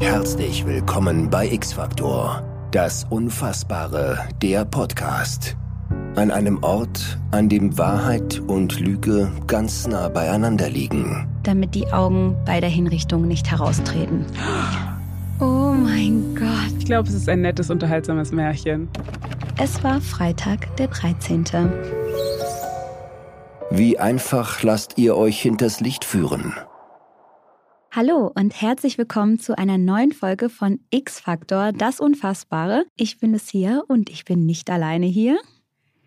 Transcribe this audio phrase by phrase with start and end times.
[0.00, 5.56] Herzlich willkommen bei X-Factor, das Unfassbare, der Podcast.
[6.16, 11.28] An einem Ort, an dem Wahrheit und Lüge ganz nah beieinander liegen.
[11.42, 14.24] damit die Augen bei der Hinrichtung nicht heraustreten.
[15.38, 16.78] Oh mein Gott.
[16.78, 18.88] Ich glaube, es ist ein nettes, unterhaltsames Märchen.
[19.58, 21.44] Es war Freitag, der 13.
[23.70, 26.54] Wie einfach lasst ihr euch hinters Licht führen?
[27.92, 32.84] Hallo und herzlich willkommen zu einer neuen Folge von X-Factor, das Unfassbare.
[32.96, 35.38] Ich bin es hier und ich bin nicht alleine hier.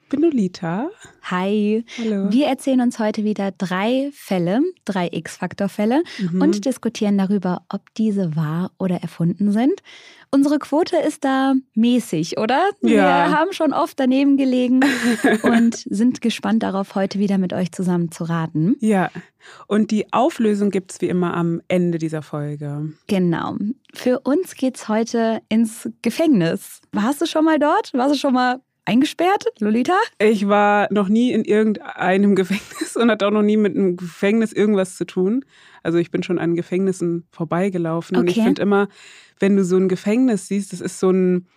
[0.09, 0.89] Bin Lolita.
[1.23, 1.83] Hi.
[1.97, 2.31] Hallo.
[2.31, 6.41] Wir erzählen uns heute wieder drei Fälle, drei X-Factor-Fälle Mhm.
[6.41, 9.81] und diskutieren darüber, ob diese wahr oder erfunden sind.
[10.33, 12.71] Unsere Quote ist da mäßig, oder?
[12.81, 12.89] Ja.
[12.89, 14.79] Wir haben schon oft daneben gelegen
[15.43, 18.75] und sind gespannt darauf, heute wieder mit euch zusammen zu raten.
[18.79, 19.11] Ja,
[19.67, 22.93] und die Auflösung gibt es wie immer am Ende dieser Folge.
[23.05, 23.57] Genau.
[23.93, 26.81] Für uns geht's heute ins Gefängnis.
[26.91, 27.93] Warst du schon mal dort?
[27.93, 29.97] Warst du schon mal eingesperrt, Lolita?
[30.19, 34.53] Ich war noch nie in irgendeinem Gefängnis und hatte auch noch nie mit einem Gefängnis
[34.53, 35.45] irgendwas zu tun.
[35.83, 38.43] Also ich bin schon an Gefängnissen vorbeigelaufen und ich Okay.
[38.45, 38.87] finde immer,
[39.39, 41.47] wenn du so ein Gefängnis siehst, das ist so ein,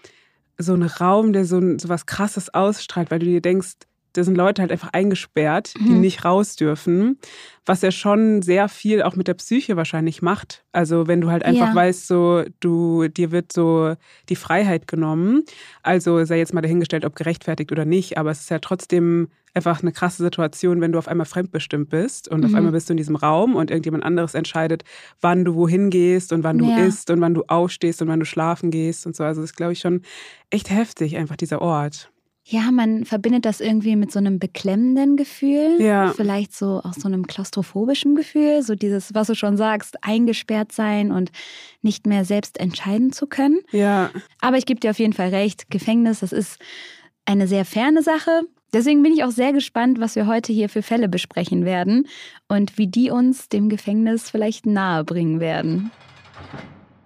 [0.58, 3.74] so ein Raum, der so, ein, so was Krasses ausstrahlt, weil du dir denkst,
[4.16, 6.00] da sind Leute halt einfach eingesperrt, die Mhm.
[6.00, 7.18] nicht raus dürfen,
[7.64, 10.64] was ja schon sehr viel auch mit der Psyche wahrscheinlich macht.
[10.72, 11.74] Also wenn du halt einfach Ja.
[11.74, 13.94] weißt, so du dir wird so
[14.28, 15.44] die Freiheit genommen.
[15.82, 19.80] Also sei jetzt mal dahingestellt, ob gerechtfertigt oder nicht, aber es ist ja trotzdem einfach
[19.80, 22.56] eine krasse Situation, wenn du auf einmal fremdbestimmt bist und auf Mhm.
[22.58, 24.84] einmal bist du in diesem Raum und irgendjemand anderes entscheidet,
[25.22, 26.76] wann du wohin gehst und wann du Ja.
[26.76, 29.24] isst und wann du aufstehst und wann du schlafen gehst und so.
[29.24, 30.02] Also das ist, glaube ich, schon
[30.50, 32.10] echt heftig, einfach dieser Ort.
[32.48, 35.80] Ja, man verbindet das irgendwie mit so einem beklemmenden Gefühl.
[35.80, 36.12] Ja.
[36.14, 38.62] Vielleicht so auch so einem klaustrophobischen Gefühl.
[38.62, 41.32] So dieses, was du schon sagst, eingesperrt sein und
[41.82, 43.58] nicht mehr selbst entscheiden zu können.
[43.72, 46.60] Ja, Aber ich gebe dir auf jeden Fall recht, Gefängnis, das ist
[47.24, 48.42] eine sehr ferne Sache.
[48.72, 52.06] Deswegen bin ich auch sehr gespannt, was wir heute hier für Fälle besprechen werden
[52.46, 55.90] und wie die uns dem Gefängnis vielleicht nahe bringen werden.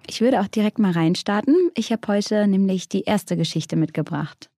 [0.05, 1.55] Ich würde auch direkt mal reinstarten.
[1.73, 4.50] Ich habe heute nämlich die erste Geschichte mitgebracht.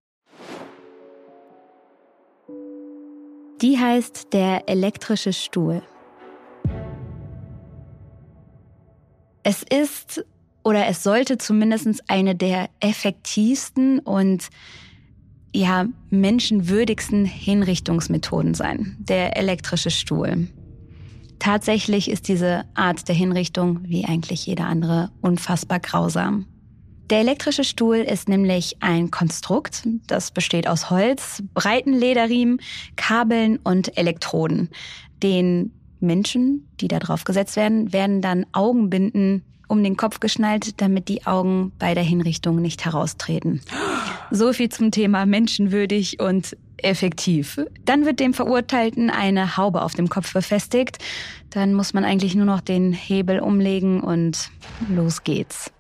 [3.61, 5.81] Die heißt Der elektrische Stuhl.
[9.43, 10.25] Es ist
[10.63, 14.49] oder es sollte zumindest eine der effektivsten und
[15.53, 20.47] ja, menschenwürdigsten Hinrichtungsmethoden sein, der elektrische Stuhl.
[21.37, 26.47] Tatsächlich ist diese Art der Hinrichtung, wie eigentlich jede andere, unfassbar grausam.
[27.09, 32.59] Der elektrische Stuhl ist nämlich ein Konstrukt, das besteht aus Holz, breiten Lederriemen,
[32.95, 34.69] Kabeln und Elektroden.
[35.21, 41.07] Den Menschen, die da drauf gesetzt werden, werden dann Augenbinden um den Kopf geschnallt, damit
[41.09, 43.61] die Augen bei der Hinrichtung nicht heraustreten.
[44.31, 47.59] So viel zum Thema menschenwürdig und effektiv.
[47.85, 50.99] Dann wird dem Verurteilten eine Haube auf dem Kopf befestigt.
[51.49, 54.49] Dann muss man eigentlich nur noch den Hebel umlegen und
[54.89, 55.71] los geht's.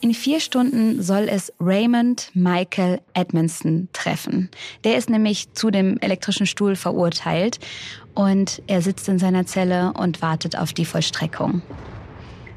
[0.00, 4.48] In vier Stunden soll es Raymond Michael Edmondson treffen.
[4.84, 7.58] Der ist nämlich zu dem elektrischen Stuhl verurteilt
[8.14, 11.62] und er sitzt in seiner Zelle und wartet auf die Vollstreckung.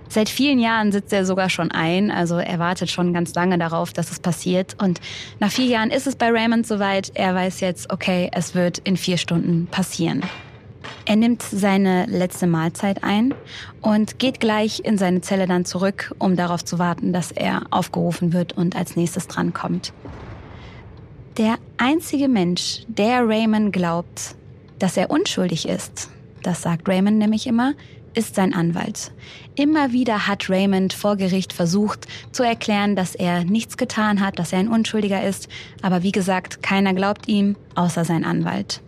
[0.08, 3.92] Seit vielen Jahren sitzt er sogar schon ein, also er wartet schon ganz lange darauf,
[3.92, 4.76] dass es passiert.
[4.80, 5.00] Und
[5.40, 7.12] nach vier Jahren ist es bei Raymond soweit.
[7.16, 10.22] Er weiß jetzt, okay, es wird in vier Stunden passieren.
[11.06, 13.34] Er nimmt seine letzte Mahlzeit ein
[13.82, 18.34] und geht gleich in seine Zelle dann zurück, um darauf zu warten, dass er aufgerufen
[18.34, 19.94] wird und als nächstes drankommt.
[21.38, 24.36] Der einzige Mensch, der Raymond glaubt,
[24.80, 26.10] dass er unschuldig ist,
[26.44, 27.74] das sagt Raymond nämlich immer,
[28.14, 29.12] ist sein Anwalt.
[29.56, 34.52] Immer wieder hat Raymond vor Gericht versucht zu erklären, dass er nichts getan hat, dass
[34.52, 35.48] er ein Unschuldiger ist,
[35.82, 38.82] aber wie gesagt, keiner glaubt ihm, außer sein Anwalt.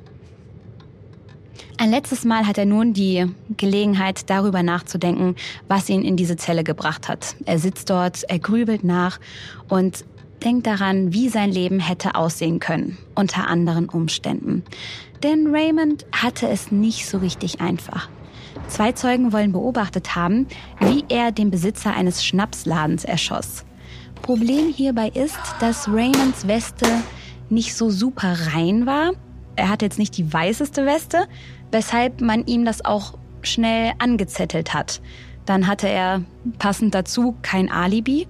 [1.78, 3.25] Ein letztes Mal hat er nun die
[3.57, 5.35] Gelegenheit, darüber nachzudenken,
[5.67, 7.36] was ihn in diese Zelle gebracht hat.
[7.45, 9.19] Er sitzt dort, er grübelt nach
[9.69, 10.06] und
[10.44, 14.63] denkt daran, wie sein Leben hätte aussehen können, unter anderen Umständen.
[15.24, 18.09] Denn Raymond hatte es nicht so richtig einfach.
[18.68, 20.47] Zwei Zeugen wollen beobachtet haben,
[20.80, 23.65] wie er den Besitzer eines Schnapsladens erschoss.
[24.21, 26.88] Problem hierbei ist, dass Raymonds Weste
[27.50, 29.12] nicht so super rein war.
[29.56, 31.27] Er hatte jetzt nicht die weißeste Weste,
[31.73, 35.01] weshalb man ihm das auch schnell angezettelt hat.
[35.45, 36.21] Dann hatte er
[36.59, 38.27] passend dazu kein Alibi.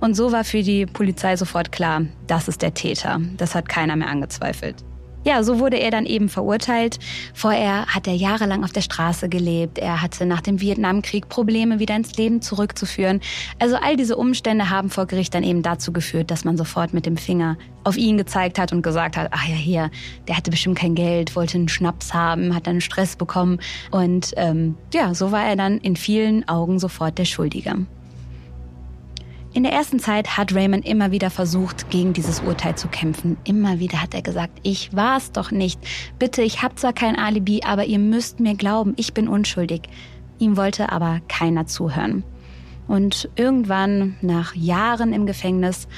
[0.00, 3.20] Und so war für die Polizei sofort klar, das ist der Täter.
[3.36, 4.84] Das hat keiner mehr angezweifelt.
[5.24, 6.98] Ja, so wurde er dann eben verurteilt.
[7.34, 9.78] Vorher hat er jahrelang auf der Straße gelebt.
[9.78, 13.20] Er hatte nach dem Vietnamkrieg Probleme, wieder ins Leben zurückzuführen.
[13.58, 17.06] Also all diese Umstände haben vor Gericht dann eben dazu geführt, dass man sofort mit
[17.06, 19.90] dem Finger auf ihn gezeigt hat und gesagt hat, ach ja, hier,
[20.28, 23.60] der hatte bestimmt kein Geld, wollte einen Schnaps haben, hat dann Stress bekommen.
[23.90, 27.86] Und ähm, ja, so war er dann in vielen Augen sofort der Schuldige.
[29.52, 33.36] In der ersten Zeit hat Raymond immer wieder versucht, gegen dieses Urteil zu kämpfen.
[33.42, 35.80] Immer wieder hat er gesagt, ich war es doch nicht.
[36.20, 39.82] Bitte, ich habe zwar kein Alibi, aber ihr müsst mir glauben, ich bin unschuldig.
[40.38, 42.22] Ihm wollte aber keiner zuhören.
[42.86, 45.88] Und irgendwann, nach Jahren im Gefängnis,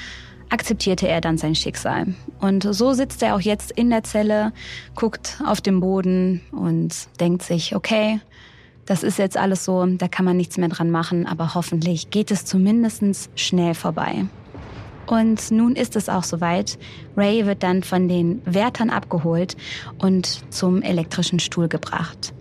[0.49, 2.07] akzeptierte er dann sein Schicksal.
[2.39, 4.51] Und so sitzt er auch jetzt in der Zelle,
[4.95, 8.19] guckt auf den Boden und denkt sich, okay,
[8.85, 12.31] das ist jetzt alles so, da kann man nichts mehr dran machen, aber hoffentlich geht
[12.31, 14.25] es zumindest schnell vorbei.
[15.05, 16.77] Und nun ist es auch soweit.
[17.17, 19.57] Ray wird dann von den Wärtern abgeholt
[19.99, 22.33] und zum elektrischen Stuhl gebracht.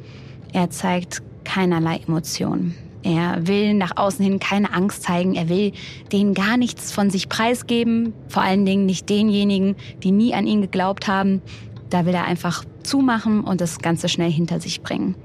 [0.53, 2.75] Er zeigt keinerlei Emotionen.
[3.03, 5.35] Er will nach außen hin keine Angst zeigen.
[5.35, 5.73] Er will
[6.13, 8.13] denen gar nichts von sich preisgeben.
[8.29, 9.75] Vor allen Dingen nicht denjenigen,
[10.05, 11.43] die nie an ihn geglaubt haben.
[11.91, 15.17] Da will er einfach zumachen und das Ganze schnell hinter sich bringen.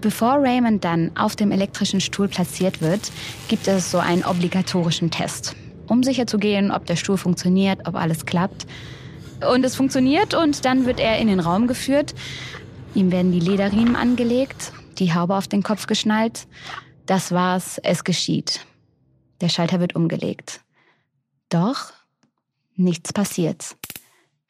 [0.00, 3.10] Bevor Raymond dann auf dem elektrischen Stuhl platziert wird,
[3.48, 5.56] gibt es so einen obligatorischen Test,
[5.88, 8.66] um sicherzugehen, ob der Stuhl funktioniert, ob alles klappt.
[9.52, 12.14] Und es funktioniert und dann wird er in den Raum geführt.
[12.94, 16.46] Ihm werden die Lederriemen angelegt, die Haube auf den Kopf geschnallt.
[17.06, 18.60] Das war's, es geschieht.
[19.40, 20.60] Der Schalter wird umgelegt.
[21.48, 21.92] Doch
[22.76, 23.76] nichts passiert.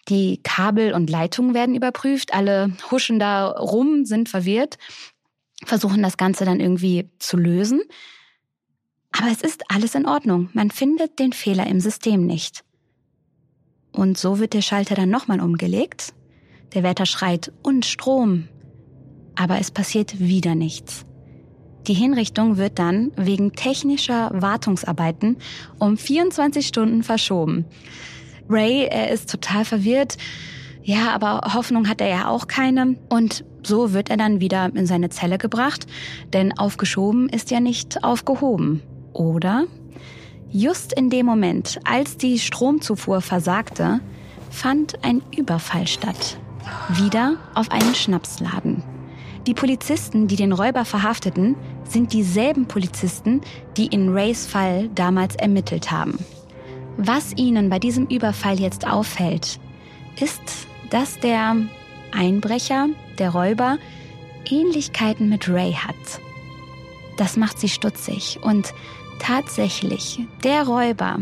[0.09, 4.77] Die Kabel und Leitungen werden überprüft, alle huschen da rum, sind verwirrt
[5.65, 7.81] versuchen das Ganze dann irgendwie zu lösen.
[9.13, 10.51] Aber es ist alles in Ordnung.
[10.53, 12.65] Man findet den Fehler im System nicht.
[13.93, 16.15] Und so wird der Schalter dann nochmal umgelegt.
[16.75, 18.49] Der Wärter schreit und Strom.
[19.35, 21.05] Aber es passiert wieder nichts.
[21.87, 25.39] Die Hinrichtung wird dann wegen technischer Wartungsarbeiten
[25.79, 27.65] um 24 Stunden verschoben.
[28.49, 30.19] Ray, er ist total verwirrt.
[30.83, 32.97] Ja, aber Hoffnung hat er ja auch keine.
[33.09, 35.87] Und so wird er dann wieder in seine Zelle gebracht,
[36.33, 38.83] denn aufgeschoben ist ja nicht aufgehoben.
[39.13, 39.65] Oder?
[40.51, 44.01] Just in dem Moment, als die Stromzufuhr versagte,
[44.51, 46.39] fand ein Überfall statt.
[46.89, 48.83] Wieder auf einen Schnapsladen.
[49.47, 53.41] Die Polizisten, die den Räuber verhafteten, sind dieselben Polizisten,
[53.77, 56.19] die in Rays Fall damals ermittelt haben.
[56.97, 59.61] Was ihnen bei diesem Überfall jetzt auffällt,
[60.21, 61.57] ist, dass der
[62.13, 62.89] Einbrecher,
[63.19, 63.79] der Räuber,
[64.49, 66.21] Ähnlichkeiten mit Ray hat.
[67.17, 68.73] Das macht sie stutzig und
[69.19, 71.19] tatsächlich, der Räuber,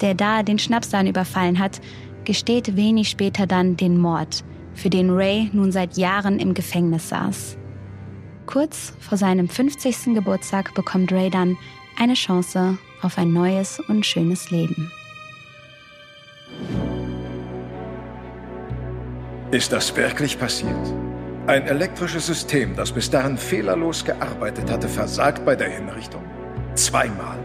[0.00, 1.80] der da den Schnapsdan überfallen hat,
[2.24, 4.44] gesteht wenig später dann den Mord,
[4.74, 7.56] für den Ray nun seit Jahren im Gefängnis saß.
[8.46, 10.14] Kurz vor seinem 50.
[10.14, 11.56] Geburtstag bekommt Ray dann
[11.98, 14.90] eine Chance auf ein neues und schönes Leben.
[19.50, 20.76] Ist das wirklich passiert?
[21.48, 26.22] Ein elektrisches System, das bis dahin fehlerlos gearbeitet hatte, versagt bei der Hinrichtung.
[26.74, 27.38] Zweimal.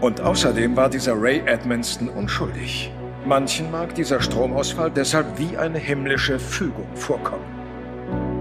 [0.00, 2.90] Und außerdem war dieser Ray Edmonston unschuldig.
[3.26, 7.44] Manchen mag dieser Stromausfall deshalb wie eine himmlische Fügung vorkommen.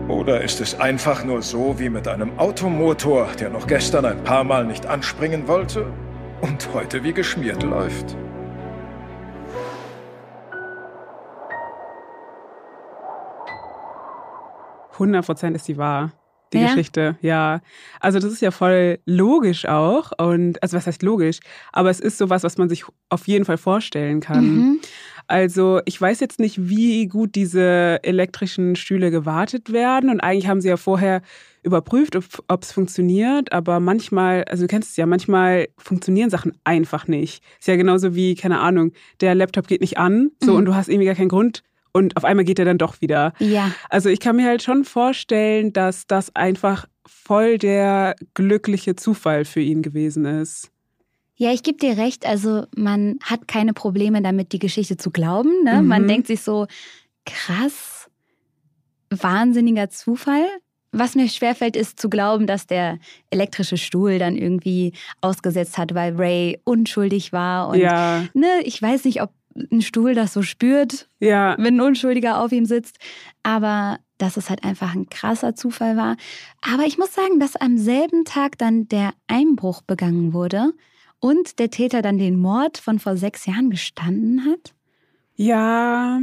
[0.08, 4.46] Oder ist es einfach nur so wie mit einem Automotor, der noch gestern ein paar
[4.46, 5.88] Mal nicht anspringen wollte
[6.40, 8.16] und heute wie geschmiert läuft?
[15.00, 16.12] 100 Prozent ist die wahr.
[16.54, 16.68] Die ja?
[16.68, 17.62] Geschichte, ja.
[18.00, 20.12] Also das ist ja voll logisch auch.
[20.18, 21.40] Und also was heißt logisch?
[21.72, 24.46] Aber es ist sowas, was man sich auf jeden Fall vorstellen kann.
[24.46, 24.80] Mhm.
[25.28, 30.10] Also ich weiß jetzt nicht, wie gut diese elektrischen Stühle gewartet werden.
[30.10, 31.22] Und eigentlich haben sie ja vorher
[31.62, 33.52] überprüft, ob es funktioniert.
[33.54, 37.44] Aber manchmal, also du kennst es ja, manchmal funktionieren Sachen einfach nicht.
[37.60, 38.92] Ist ja genauso wie, keine Ahnung,
[39.22, 40.32] der Laptop geht nicht an.
[40.42, 40.58] So mhm.
[40.58, 41.62] und du hast irgendwie gar keinen Grund,
[41.94, 43.34] und auf einmal geht er dann doch wieder.
[43.40, 43.72] Ja.
[43.90, 49.62] Also ich kann mir halt schon vorstellen, dass das einfach voll der glückliche Zufall für
[49.62, 50.72] ihn gewesen ist.
[51.36, 52.26] Ja, ich gebe dir recht.
[52.26, 55.64] Also man hat keine Probleme damit, die Geschichte zu glauben.
[55.64, 55.82] Ne?
[55.82, 55.88] Mhm.
[55.88, 56.68] Man denkt sich so,
[57.26, 58.10] krass,
[59.10, 60.46] wahnsinniger Zufall.
[60.92, 62.98] Was mir schwerfällt, ist zu glauben, dass der
[63.30, 67.70] elektrische Stuhl dann irgendwie ausgesetzt hat, weil Ray unschuldig war.
[67.70, 68.26] Und ja.
[68.34, 69.32] ne, ich weiß nicht, ob
[69.72, 71.56] ein Stuhl das so spürt, ja.
[71.58, 72.98] wenn ein Unschuldiger auf ihm sitzt.
[73.44, 76.18] Aber dass es halt einfach ein krasser Zufall war.
[76.62, 80.74] Aber ich muss sagen, dass am selben Tag dann der Einbruch begangen wurde
[81.20, 84.74] und der Täter dann den Mord von vor sechs Jahren gestanden hat.
[85.36, 86.20] Ja,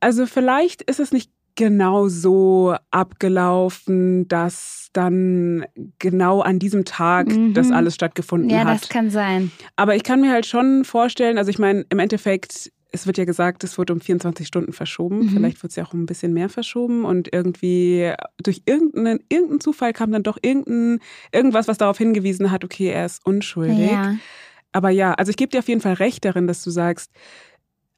[0.00, 5.66] Also vielleicht ist es nicht genau so abgelaufen, dass dann
[5.98, 7.54] genau an diesem Tag mhm.
[7.54, 8.66] das alles stattgefunden ja, hat.
[8.66, 9.50] Ja, das kann sein.
[9.74, 13.24] Aber ich kann mir halt schon vorstellen, also ich meine, im Endeffekt, es wird ja
[13.24, 15.20] gesagt, es wurde um 24 Stunden verschoben.
[15.20, 15.28] Mhm.
[15.30, 19.92] Vielleicht wird es ja auch ein bisschen mehr verschoben und irgendwie durch irgendeinen, irgendeinen Zufall
[19.92, 21.00] kam dann doch irgendein,
[21.32, 23.90] irgendwas, was darauf hingewiesen hat, okay, er ist unschuldig.
[23.90, 24.16] Ja.
[24.72, 27.10] Aber ja, also ich gebe dir auf jeden Fall recht darin, dass du sagst,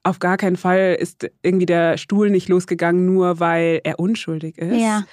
[0.09, 4.81] auf gar keinen Fall ist irgendwie der Stuhl nicht losgegangen, nur weil er unschuldig ist.
[4.81, 5.05] Ja.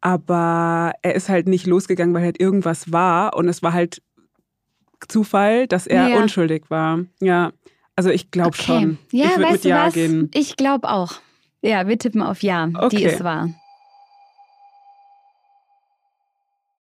[0.00, 3.34] Aber er ist halt nicht losgegangen, weil halt irgendwas war.
[3.34, 4.02] Und es war halt
[5.08, 6.18] Zufall, dass er ja.
[6.18, 7.00] unschuldig war.
[7.20, 7.52] Ja.
[7.96, 8.62] Also ich glaube okay.
[8.62, 8.98] schon.
[9.10, 9.94] Ja, ich würde mit Ja was?
[9.94, 10.30] gehen.
[10.34, 11.14] Ich glaube auch.
[11.62, 12.96] Ja, wir tippen auf Ja, okay.
[12.96, 13.48] die es war.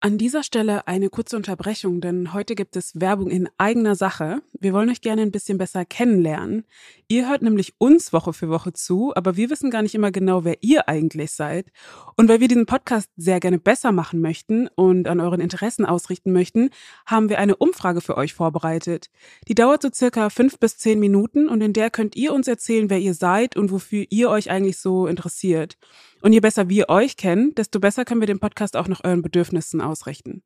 [0.05, 4.41] An dieser Stelle eine kurze Unterbrechung, denn heute gibt es Werbung in eigener Sache.
[4.59, 6.65] Wir wollen euch gerne ein bisschen besser kennenlernen.
[7.07, 10.43] Ihr hört nämlich uns Woche für Woche zu, aber wir wissen gar nicht immer genau,
[10.43, 11.71] wer ihr eigentlich seid.
[12.17, 16.33] Und weil wir diesen Podcast sehr gerne besser machen möchten und an euren Interessen ausrichten
[16.33, 16.71] möchten,
[17.05, 19.09] haben wir eine Umfrage für euch vorbereitet.
[19.47, 22.89] Die dauert so circa fünf bis zehn Minuten und in der könnt ihr uns erzählen,
[22.89, 25.77] wer ihr seid und wofür ihr euch eigentlich so interessiert.
[26.23, 29.21] Und je besser wir euch kennen, desto besser können wir den Podcast auch nach euren
[29.21, 30.41] Bedürfnissen ausrichten.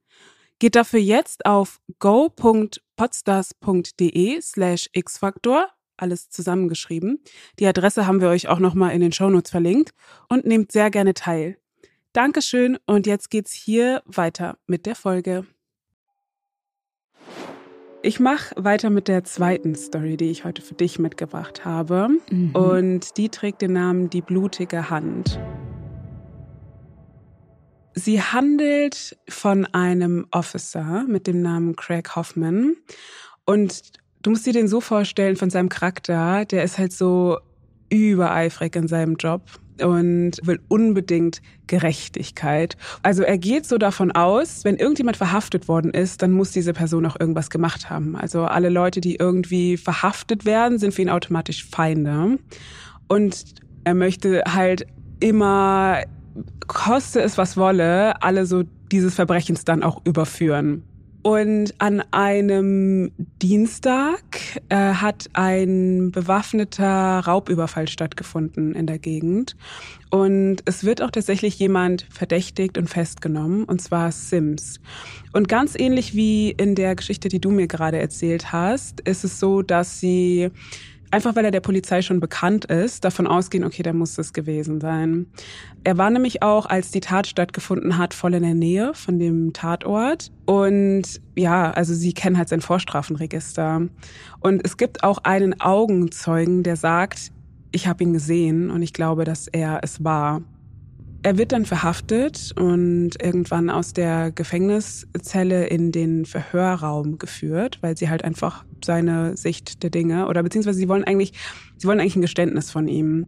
[0.58, 7.22] Geht dafür jetzt auf go.podstars.de slash xfaktor, alles zusammengeschrieben.
[7.60, 9.92] Die Adresse haben wir euch auch nochmal in den Shownotes verlinkt
[10.30, 11.60] und nehmt sehr gerne teil.
[12.12, 15.46] Dankeschön und jetzt geht's hier weiter mit der Folge.
[18.02, 22.10] Ich mache weiter mit der zweiten Story, die ich heute für dich mitgebracht habe.
[22.32, 22.56] Mhm.
[22.56, 25.40] Und die trägt den Namen Die blutige Hand.
[27.98, 32.76] Sie handelt von einem Officer mit dem Namen Craig Hoffman.
[33.44, 33.82] Und
[34.22, 37.40] du musst dir den so vorstellen von seinem Charakter, der ist halt so
[37.90, 39.42] übereifrig in seinem Job
[39.82, 42.78] und will unbedingt Gerechtigkeit.
[43.02, 47.04] Also er geht so davon aus, wenn irgendjemand verhaftet worden ist, dann muss diese Person
[47.08, 48.16] auch irgendwas gemacht haben.
[48.16, 52.38] Also alle Leute, die irgendwie verhaftet werden, sind für ihn automatisch Feinde.
[53.08, 54.86] Und er möchte halt
[55.20, 56.04] immer
[56.68, 60.84] koste es was wolle, alle so dieses Verbrechens dann auch überführen.
[61.28, 69.58] Und an einem Dienstag äh, hat ein bewaffneter Raubüberfall stattgefunden in der Gegend.
[70.10, 74.80] Und es wird auch tatsächlich jemand verdächtigt und festgenommen, und zwar Sims.
[75.34, 79.38] Und ganz ähnlich wie in der Geschichte, die du mir gerade erzählt hast, ist es
[79.38, 80.50] so, dass sie
[81.12, 84.82] einfach weil er der Polizei schon bekannt ist, davon ausgehen, okay, der muss es gewesen
[84.82, 85.28] sein.
[85.84, 89.54] Er war nämlich auch, als die Tat stattgefunden hat, voll in der Nähe von dem
[89.54, 90.32] Tatort.
[90.46, 93.88] Und ja, also sie kennen halt sein Vorstrafenregister.
[94.40, 97.32] Und es gibt auch einen Augenzeugen, der sagt,
[97.72, 100.42] ich habe ihn gesehen und ich glaube, dass er es war.
[101.24, 108.10] Er wird dann verhaftet und irgendwann aus der Gefängniszelle in den Verhörraum geführt, weil sie
[108.10, 111.34] halt einfach seine Sicht der Dinge oder beziehungsweise sie wollen eigentlich,
[111.78, 113.26] sie wollen eigentlich ein Geständnis von ihm.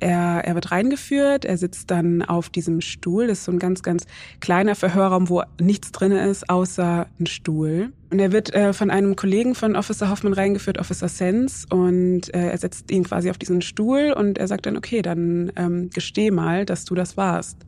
[0.00, 3.26] Er, er wird reingeführt, er sitzt dann auf diesem Stuhl.
[3.26, 4.04] Das ist so ein ganz, ganz
[4.40, 7.92] kleiner Verhörraum, wo nichts drin ist, außer ein Stuhl.
[8.10, 12.50] Und er wird äh, von einem Kollegen von Officer Hoffman reingeführt, Officer Sense, und äh,
[12.50, 16.30] er setzt ihn quasi auf diesen Stuhl und er sagt dann, okay, dann ähm, gesteh
[16.30, 17.58] mal, dass du das warst.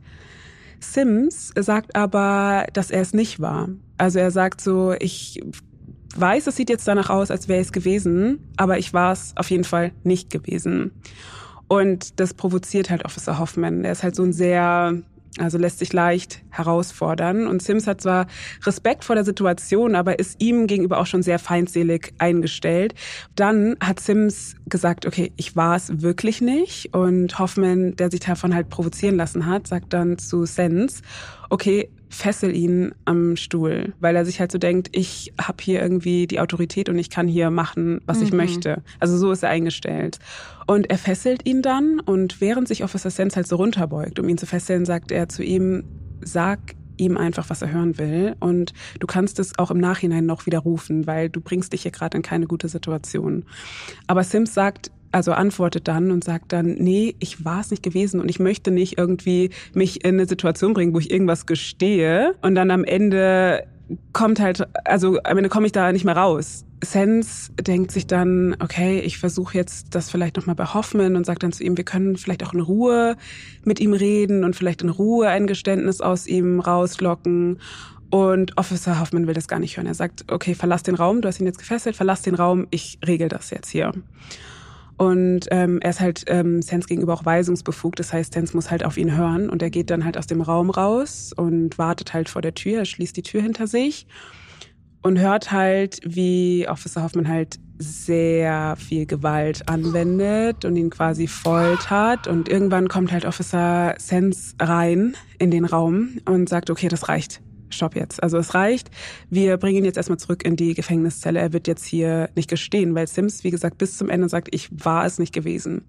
[0.79, 3.69] Sims sagt aber, dass er es nicht war.
[3.97, 5.41] Also er sagt so, ich
[6.15, 9.49] weiß, es sieht jetzt danach aus, als wäre es gewesen, aber ich war es auf
[9.51, 10.91] jeden Fall nicht gewesen.
[11.69, 13.85] Und das provoziert halt Officer Hoffman.
[13.85, 14.95] Er ist halt so ein sehr,
[15.37, 17.45] also lässt sich leicht herausfordern.
[17.45, 18.25] Und Sims hat zwar
[18.65, 22.95] Respekt vor der Situation, aber ist ihm gegenüber auch schon sehr feindselig eingestellt.
[23.35, 26.91] Dann hat Sims gesagt, okay, ich war es wirklich nicht.
[26.95, 31.03] Und Hoffman, der sich davon halt provozieren lassen hat, sagt dann zu Sense,
[31.51, 36.25] okay, fessel ihn am Stuhl, weil er sich halt so denkt, ich habe hier irgendwie
[36.25, 38.23] die Autorität und ich kann hier machen, was mhm.
[38.23, 38.81] ich möchte.
[38.99, 40.19] Also so ist er eingestellt.
[40.65, 44.37] Und er fesselt ihn dann und während sich Officer Sense halt so runterbeugt, um ihn
[44.37, 45.83] zu fesseln, sagt er zu ihm,
[46.21, 46.59] sag
[46.97, 48.35] ihm einfach, was er hören will.
[48.39, 52.17] Und du kannst es auch im Nachhinein noch widerrufen, weil du bringst dich hier gerade
[52.17, 53.45] in keine gute Situation.
[54.07, 58.19] Aber Sims sagt, also antwortet dann und sagt dann, nee, ich war es nicht gewesen
[58.19, 62.55] und ich möchte nicht irgendwie mich in eine Situation bringen, wo ich irgendwas gestehe und
[62.55, 63.65] dann am Ende
[64.13, 66.65] kommt halt, also am Ende komme ich da nicht mehr raus.
[66.83, 71.43] Sense denkt sich dann, okay, ich versuche jetzt das vielleicht nochmal bei Hoffman und sagt
[71.43, 73.17] dann zu ihm, wir können vielleicht auch in Ruhe
[73.63, 77.59] mit ihm reden und vielleicht in Ruhe ein Geständnis aus ihm rauslocken.
[78.09, 79.87] Und Officer Hoffman will das gar nicht hören.
[79.87, 82.97] Er sagt, okay, verlass den Raum, du hast ihn jetzt gefesselt, verlass den Raum, ich
[83.05, 83.91] regel das jetzt hier.
[84.99, 87.99] Und ähm, er ist halt ähm, Sens gegenüber auch weisungsbefugt.
[87.99, 89.49] Das heißt, Sens muss halt auf ihn hören.
[89.49, 92.79] Und er geht dann halt aus dem Raum raus und wartet halt vor der Tür.
[92.79, 94.07] Er schließt die Tür hinter sich
[95.01, 102.27] und hört halt, wie Officer Hoffman halt sehr viel Gewalt anwendet und ihn quasi foltert.
[102.27, 107.39] Und irgendwann kommt halt Officer Sens rein in den Raum und sagt, okay, das reicht
[107.73, 108.21] stopp jetzt.
[108.21, 108.89] Also es reicht.
[109.29, 111.39] Wir bringen ihn jetzt erstmal zurück in die Gefängniszelle.
[111.39, 114.69] Er wird jetzt hier nicht gestehen, weil Sims, wie gesagt, bis zum Ende sagt, ich
[114.71, 115.85] war es nicht gewesen.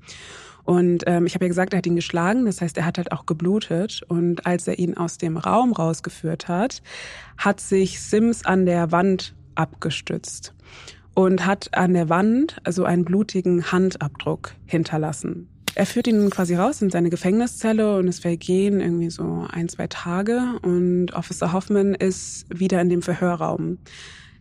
[0.64, 3.12] Und ähm, ich habe ja gesagt, er hat ihn geschlagen, das heißt, er hat halt
[3.12, 4.02] auch geblutet.
[4.08, 6.82] Und als er ihn aus dem Raum rausgeführt hat,
[7.36, 10.54] hat sich Sims an der Wand abgestützt
[11.14, 15.49] und hat an der Wand also einen blutigen Handabdruck hinterlassen.
[15.74, 19.86] Er führt ihn quasi raus in seine Gefängniszelle und es vergehen irgendwie so ein, zwei
[19.86, 23.78] Tage und Officer Hoffman ist wieder in dem Verhörraum.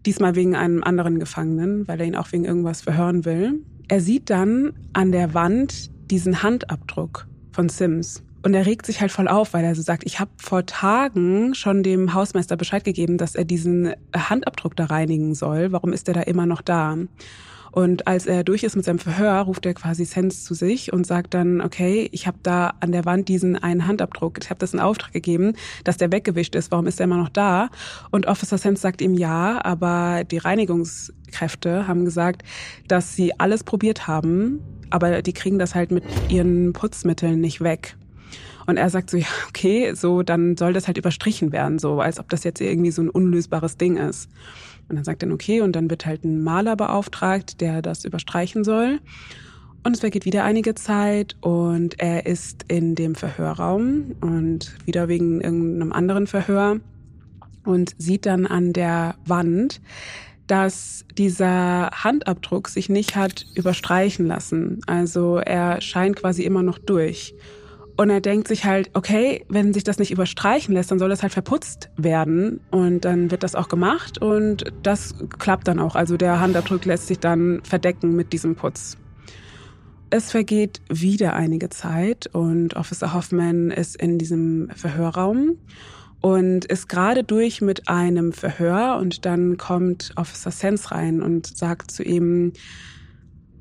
[0.06, 3.62] Diesmal wegen einem anderen Gefangenen, weil er ihn auch wegen irgendwas verhören will.
[3.88, 8.24] Er sieht dann an der Wand diesen Handabdruck von Sims.
[8.42, 11.54] Und er regt sich halt voll auf, weil er so sagt, ich habe vor Tagen
[11.56, 15.74] schon dem Hausmeister Bescheid gegeben, dass er diesen Handabdruck da reinigen soll.
[15.74, 16.98] Warum ist er da immer noch da?
[17.72, 21.06] Und als er durch ist mit seinem Verhör, ruft er quasi Sens zu sich und
[21.06, 24.40] sagt dann, okay, ich habe da an der Wand diesen einen Handabdruck.
[24.42, 26.72] Ich habe das in Auftrag gegeben, dass der weggewischt ist.
[26.72, 27.70] Warum ist er immer noch da?
[28.12, 32.44] Und Officer Sens sagt ihm ja, aber die Reinigungskräfte haben gesagt,
[32.88, 34.60] dass sie alles probiert haben,
[34.90, 37.96] aber die kriegen das halt mit ihren Putzmitteln nicht weg.
[38.70, 42.20] Und er sagt so, ja, okay, so, dann soll das halt überstrichen werden, so, als
[42.20, 44.30] ob das jetzt irgendwie so ein unlösbares Ding ist.
[44.90, 48.64] Und dann sagt er, okay, und dann wird halt ein Maler beauftragt, der das überstreichen
[48.64, 49.00] soll.
[49.84, 55.40] Und es vergeht wieder einige Zeit und er ist in dem Verhörraum und wieder wegen
[55.40, 56.82] irgendeinem anderen Verhör
[57.64, 59.80] und sieht dann an der Wand,
[60.48, 64.82] dass dieser Handabdruck sich nicht hat überstreichen lassen.
[64.88, 67.36] Also er scheint quasi immer noch durch.
[68.00, 71.22] Und er denkt sich halt, okay, wenn sich das nicht überstreichen lässt, dann soll das
[71.22, 72.62] halt verputzt werden.
[72.72, 75.98] Und dann wird das auch gemacht und das klappt dann auch.
[75.98, 78.96] Also der Handabdruck lässt sich dann verdecken mit diesem Putz.
[80.12, 85.58] Es vergeht wieder einige Zeit und Officer Hoffman ist in diesem Verhörraum
[86.22, 91.92] und ist gerade durch mit einem Verhör und dann kommt Officer Sense rein und sagt
[91.92, 92.54] zu ihm,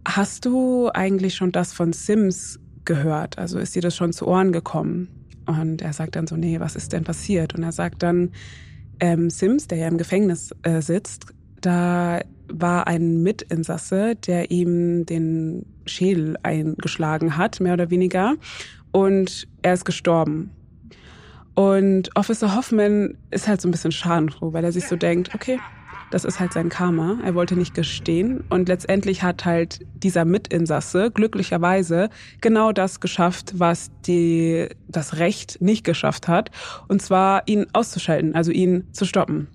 [0.06, 3.38] hast du eigentlich schon das von Sims gehört?
[3.38, 5.08] Also ist dir das schon zu Ohren gekommen?
[5.46, 7.54] Und er sagt dann so, nee, was ist denn passiert?
[7.54, 8.32] Und er sagt dann,
[8.98, 11.26] ähm, Sims, der ja im Gefängnis äh, sitzt,
[11.60, 18.34] da war ein Mitinsasse, der ihm den Schädel eingeschlagen hat, mehr oder weniger.
[18.90, 20.50] Und er ist gestorben.
[21.54, 25.58] Und Officer Hoffman ist halt so ein bisschen schadenfroh, weil er sich so denkt, okay,
[26.10, 27.18] das ist halt sein Karma.
[27.24, 28.44] Er wollte nicht gestehen.
[28.48, 32.08] Und letztendlich hat halt dieser Mitinsasse glücklicherweise
[32.40, 36.50] genau das geschafft, was die, das Recht nicht geschafft hat.
[36.88, 39.48] Und zwar ihn auszuschalten, also ihn zu stoppen.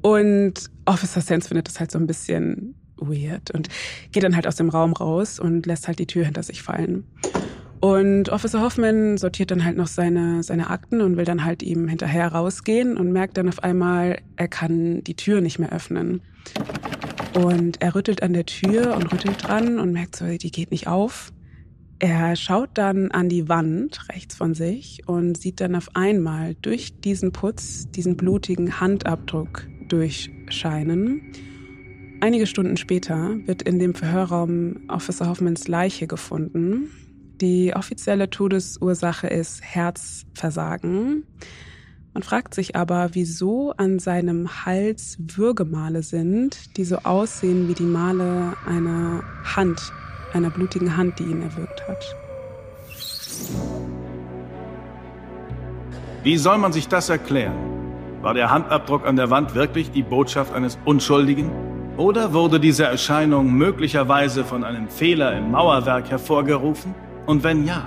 [0.00, 3.68] Und Officer Sense findet das halt so ein bisschen weird und
[4.12, 7.04] geht dann halt aus dem Raum raus und lässt halt die Tür hinter sich fallen.
[7.82, 11.88] Und Officer Hoffman sortiert dann halt noch seine, seine Akten und will dann halt ihm
[11.88, 16.22] hinterher rausgehen und merkt dann auf einmal, er kann die Tür nicht mehr öffnen.
[17.34, 20.86] Und er rüttelt an der Tür und rüttelt dran und merkt so, die geht nicht
[20.86, 21.32] auf.
[21.98, 27.00] Er schaut dann an die Wand rechts von sich und sieht dann auf einmal durch
[27.00, 31.32] diesen Putz diesen blutigen Handabdruck durchscheinen.
[32.20, 36.88] Einige Stunden später wird in dem Verhörraum Officer Hoffmans Leiche gefunden
[37.42, 41.24] die offizielle Todesursache ist Herzversagen.
[42.14, 47.82] Man fragt sich aber, wieso an seinem Hals Würgemale sind, die so aussehen wie die
[47.82, 49.92] Male einer Hand,
[50.32, 52.16] einer blutigen Hand, die ihn erwürgt hat.
[56.22, 57.56] Wie soll man sich das erklären?
[58.20, 61.50] War der Handabdruck an der Wand wirklich die Botschaft eines Unschuldigen?
[61.96, 66.94] Oder wurde diese Erscheinung möglicherweise von einem Fehler im Mauerwerk hervorgerufen?
[67.26, 67.84] Und wenn ja,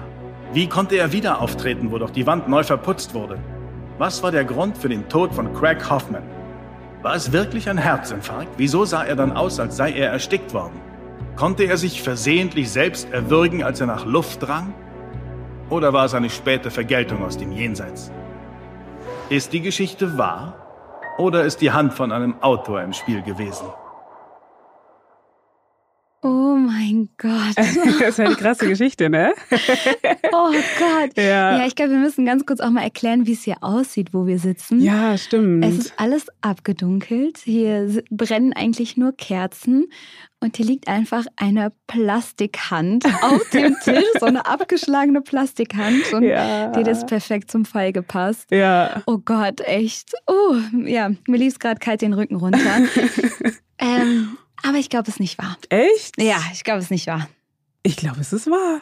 [0.53, 3.37] wie konnte er wieder auftreten, wo doch die Wand neu verputzt wurde?
[3.97, 6.23] Was war der Grund für den Tod von Craig Hoffman?
[7.01, 8.49] War es wirklich ein Herzinfarkt?
[8.57, 10.79] Wieso sah er dann aus, als sei er erstickt worden?
[11.35, 14.73] Konnte er sich versehentlich selbst erwürgen, als er nach Luft drang?
[15.69, 18.11] Oder war es eine späte Vergeltung aus dem Jenseits?
[19.29, 20.55] Ist die Geschichte wahr?
[21.17, 23.67] Oder ist die Hand von einem Autor im Spiel gewesen?
[26.25, 27.55] Oh mein Gott.
[27.55, 29.31] das ist eine krasse Geschichte, ne?
[30.31, 31.15] oh Gott.
[31.17, 34.11] Ja, ja ich glaube, wir müssen ganz kurz auch mal erklären, wie es hier aussieht,
[34.11, 34.81] wo wir sitzen.
[34.81, 35.63] Ja, stimmt.
[35.63, 37.37] Es ist alles abgedunkelt.
[37.43, 39.85] Hier brennen eigentlich nur Kerzen.
[40.39, 46.11] Und hier liegt einfach eine Plastikhand auf dem Tisch, so eine abgeschlagene Plastikhand.
[46.11, 46.69] Und ja.
[46.71, 48.49] die ist perfekt zum Fall gepasst.
[48.49, 49.03] Ja.
[49.05, 50.13] Oh Gott, echt.
[50.25, 52.81] Oh, ja, mir lief gerade kalt den Rücken runter.
[53.77, 55.57] ähm, aber ich glaube, es ist nicht wahr.
[55.69, 56.21] Echt?
[56.21, 57.27] Ja, ich glaube, es ist nicht wahr.
[57.83, 58.81] Ich glaube, es ist wahr.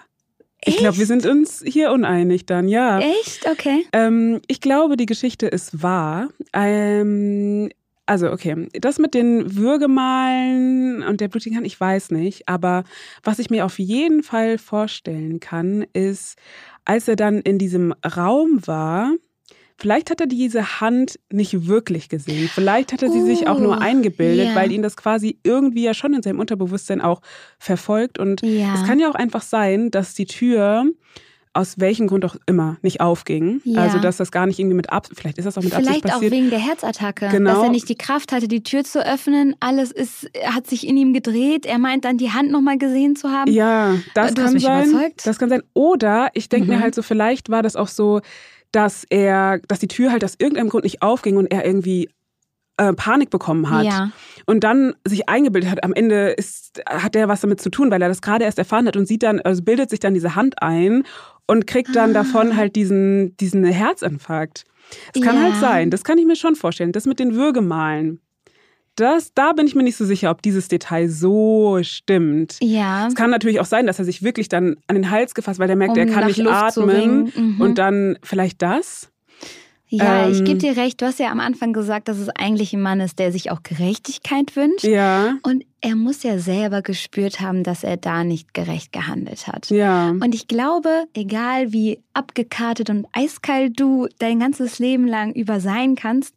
[0.65, 2.99] Ich glaube, wir sind uns hier uneinig dann, ja.
[2.99, 3.45] Echt?
[3.49, 3.85] Okay.
[3.91, 6.29] Ähm, ich glaube, die Geschichte ist wahr.
[6.53, 7.69] Ähm,
[8.05, 12.47] also, okay, das mit den Würgemalen und der blutigen Hand, ich weiß nicht.
[12.47, 12.83] Aber
[13.23, 16.37] was ich mir auf jeden Fall vorstellen kann, ist,
[16.85, 19.13] als er dann in diesem Raum war,
[19.77, 22.49] Vielleicht hat er diese Hand nicht wirklich gesehen.
[22.53, 24.55] Vielleicht hat er sie uh, sich auch nur oh, eingebildet, yeah.
[24.55, 27.21] weil ihn das quasi irgendwie ja schon in seinem Unterbewusstsein auch
[27.59, 28.19] verfolgt.
[28.19, 28.75] Und ja.
[28.75, 30.86] es kann ja auch einfach sein, dass die Tür
[31.53, 33.62] aus welchem Grund auch immer nicht aufging.
[33.63, 33.81] Ja.
[33.81, 36.03] Also dass das gar nicht irgendwie mit Absicht, vielleicht ist das auch mit vielleicht Absicht
[36.05, 36.31] passiert.
[36.31, 37.53] Vielleicht auch wegen der Herzattacke, genau.
[37.53, 39.55] dass er nicht die Kraft hatte, die Tür zu öffnen.
[39.59, 41.65] Alles ist, hat sich in ihm gedreht.
[41.65, 43.51] Er meint dann, die Hand nochmal gesehen zu haben.
[43.51, 44.89] Ja, das du kann sein.
[44.89, 45.27] Überzeugt.
[45.27, 45.62] Das kann sein.
[45.73, 46.77] Oder ich denke mhm.
[46.77, 48.21] mir halt so, vielleicht war das auch so,
[48.73, 52.09] dass er, dass die Tür halt aus irgendeinem Grund nicht aufging und er irgendwie
[52.77, 54.12] äh, Panik bekommen hat ja.
[54.45, 58.01] und dann sich eingebildet hat, am Ende ist, hat er was damit zu tun, weil
[58.01, 60.62] er das gerade erst erfahren hat und sieht dann, also bildet sich dann diese Hand
[60.62, 61.03] ein
[61.47, 62.13] und kriegt dann ah.
[62.13, 64.65] davon halt diesen, diesen Herzinfarkt.
[65.13, 65.62] Es kann halt ja.
[65.62, 66.91] halt sein, das kann ich mir schon vorstellen.
[66.91, 68.19] Das mit den Würgemalen
[68.95, 72.58] das, da bin ich mir nicht so sicher, ob dieses Detail so stimmt.
[72.62, 73.08] Ja.
[73.08, 75.69] Es kann natürlich auch sein, dass er sich wirklich dann an den Hals gefasst, weil
[75.69, 77.32] er merkt, um er kann nicht Luft atmen.
[77.36, 77.62] Mhm.
[77.62, 79.10] Und dann vielleicht das.
[79.95, 80.99] Ja, ähm, ich gebe dir recht.
[81.01, 83.62] Du hast ja am Anfang gesagt, dass es eigentlich ein Mann ist, der sich auch
[83.62, 84.86] Gerechtigkeit wünscht.
[84.86, 85.38] Ja.
[85.43, 89.69] Und er muss ja selber gespürt haben, dass er da nicht gerecht gehandelt hat.
[89.69, 90.10] Ja.
[90.10, 95.93] Und ich glaube, egal wie abgekartet und eiskalt du dein ganzes Leben lang über sein
[95.93, 96.34] kannst,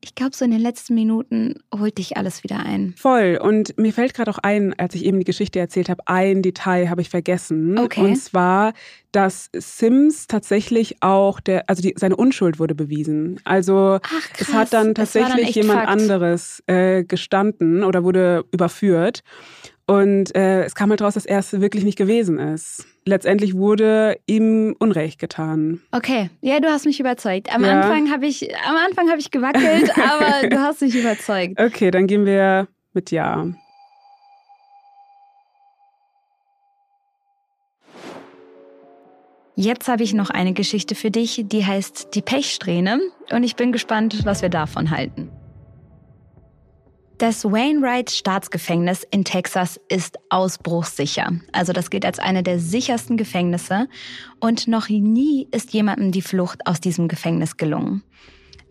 [0.00, 2.94] ich glaube, so in den letzten Minuten holt dich alles wieder ein.
[2.96, 3.38] Voll.
[3.42, 6.88] Und mir fällt gerade auch ein, als ich eben die Geschichte erzählt habe, ein Detail
[6.88, 7.78] habe ich vergessen.
[7.78, 8.00] Okay.
[8.00, 8.74] Und zwar,
[9.10, 13.40] dass Sims tatsächlich auch der, also die, seine Unschuld wurde bewiesen.
[13.44, 15.90] Also Ach, es hat dann tatsächlich dann jemand Fakt.
[15.90, 19.22] anderes äh, gestanden oder wurde überführt.
[19.88, 22.86] Und äh, es kam halt raus, dass er es wirklich nicht gewesen ist.
[23.06, 25.80] Letztendlich wurde ihm Unrecht getan.
[25.92, 27.52] Okay, ja, du hast mich überzeugt.
[27.54, 27.80] Am ja.
[27.80, 31.58] Anfang habe ich, am Anfang habe ich gewackelt, aber du hast mich überzeugt.
[31.58, 33.46] Okay, dann gehen wir mit Ja.
[39.56, 43.00] Jetzt habe ich noch eine Geschichte für dich, die heißt Die Pechsträhne
[43.32, 45.30] und ich bin gespannt, was wir davon halten.
[47.18, 51.32] Das Wainwright Staatsgefängnis in Texas ist ausbruchssicher.
[51.50, 53.88] Also das gilt als eine der sichersten Gefängnisse.
[54.38, 58.04] Und noch nie ist jemandem die Flucht aus diesem Gefängnis gelungen.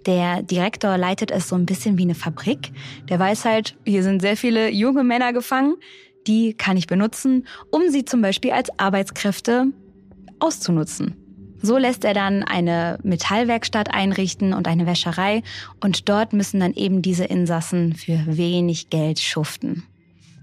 [0.05, 2.71] Der Direktor leitet es so ein bisschen wie eine Fabrik.
[3.09, 5.75] Der weiß halt, hier sind sehr viele junge Männer gefangen.
[6.25, 9.73] Die kann ich benutzen, um sie zum Beispiel als Arbeitskräfte
[10.39, 11.26] auszunutzen.
[11.61, 15.41] So lässt er dann eine Metallwerkstatt einrichten und eine Wäscherei
[15.81, 19.83] und dort müssen dann eben diese Insassen für wenig Geld schuften.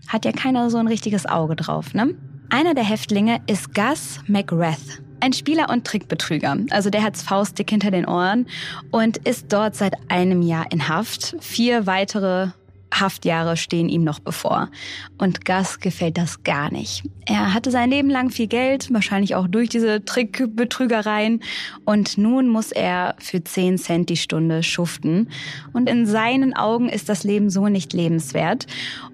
[0.08, 2.14] Hat ja keiner so ein richtiges Auge drauf, ne?
[2.50, 6.56] Einer der Häftlinge ist Gus McGrath, ein Spieler und Trickbetrüger.
[6.70, 8.46] Also der hat's faustdick hinter den Ohren
[8.90, 11.36] und ist dort seit einem Jahr in Haft.
[11.40, 12.48] Vier weitere
[12.92, 14.70] Haftjahre stehen ihm noch bevor.
[15.18, 17.04] Und Gus gefällt das gar nicht.
[17.26, 21.40] Er hatte sein Leben lang viel Geld, wahrscheinlich auch durch diese Trickbetrügereien.
[21.84, 25.28] Und nun muss er für 10 Cent die Stunde schuften.
[25.72, 28.66] Und in seinen Augen ist das Leben so nicht lebenswert.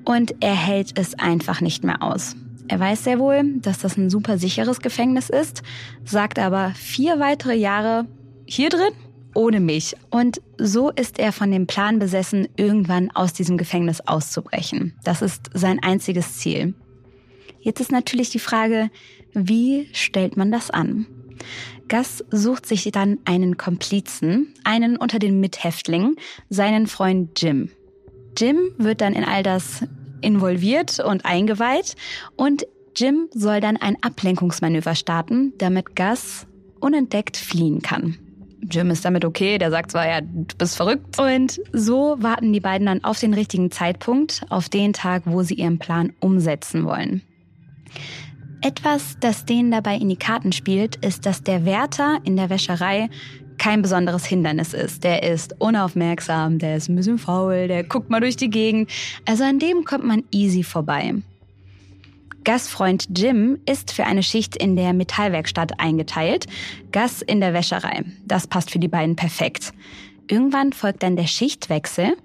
[0.05, 2.37] Und er hält es einfach nicht mehr aus.
[2.69, 5.63] Er weiß sehr wohl, dass das ein super sicheres Gefängnis ist,
[6.05, 8.07] sagt aber vier weitere Jahre
[8.47, 8.93] hier drin
[9.35, 9.97] ohne mich.
[10.11, 14.95] Und so ist er von dem Plan besessen, irgendwann aus diesem Gefängnis auszubrechen.
[15.05, 16.75] Das ist sein einziges Ziel.
[17.61, 18.91] Jetzt ist natürlich die Frage,
[19.33, 21.07] wie stellt man das an?
[21.89, 26.17] Gus sucht sich dann einen Komplizen, einen unter den Mithäftlingen,
[26.49, 27.71] seinen Freund Jim.
[28.39, 29.85] Jim wird dann in all das
[30.21, 31.97] involviert und eingeweiht
[32.37, 36.47] und Jim soll dann ein Ablenkungsmanöver starten, damit Gus
[36.81, 38.19] unentdeckt fliehen kann.
[38.69, 41.19] Jim ist damit okay, der sagt zwar, ja, du bist verrückt.
[41.19, 45.55] Und so warten die beiden dann auf den richtigen Zeitpunkt, auf den Tag, wo sie
[45.55, 47.23] ihren Plan umsetzen wollen.
[48.63, 53.09] Etwas, das denen dabei in die Karten spielt, ist, dass der Wärter in der Wäscherei
[53.57, 55.05] kein besonderes Hindernis ist.
[55.05, 58.91] Der ist unaufmerksam, der ist ein bisschen faul, der guckt mal durch die Gegend.
[59.27, 61.15] Also an dem kommt man easy vorbei.
[62.45, 66.47] Gus Freund Jim ist für eine Schicht in der Metallwerkstatt eingeteilt,
[66.93, 68.05] Gus in der Wäscherei.
[68.25, 69.73] Das passt für die beiden perfekt.
[70.29, 72.17] Irgendwann folgt dann der Schichtwechsel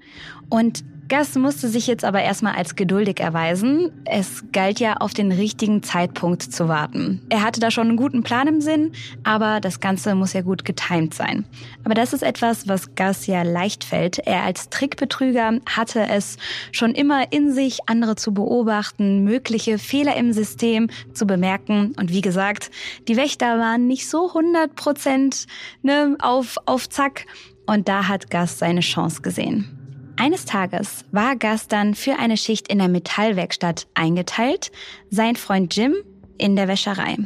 [0.49, 3.91] und Gus musste sich jetzt aber erstmal als geduldig erweisen.
[4.05, 7.21] Es galt ja auf den richtigen Zeitpunkt zu warten.
[7.29, 8.91] Er hatte da schon einen guten Plan im Sinn,
[9.23, 11.45] aber das Ganze muss ja gut getimt sein.
[11.83, 14.17] Aber das ist etwas, was Gus ja leicht fällt.
[14.17, 16.37] Er als Trickbetrüger hatte es
[16.71, 21.93] schon immer in sich, andere zu beobachten, mögliche Fehler im System zu bemerken.
[21.99, 22.71] Und wie gesagt,
[23.07, 25.45] die Wächter waren nicht so 100 Prozent
[25.83, 27.27] ne, auf, auf Zack.
[27.67, 29.74] Und da hat Gus seine Chance gesehen.
[30.17, 34.71] Eines Tages war Gus dann für eine Schicht in der Metallwerkstatt eingeteilt,
[35.10, 35.93] sein Freund Jim
[36.37, 37.17] in der Wäscherei.